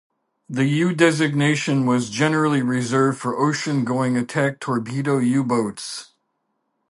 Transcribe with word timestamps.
The 0.49 0.65
"U" 0.65 0.95
designation 0.95 1.85
was 1.85 2.09
generally 2.09 2.63
reserved 2.63 3.19
for 3.19 3.37
ocean-going 3.37 4.17
attack 4.17 4.59
torpedo 4.59 5.19
U-boats. 5.19 6.13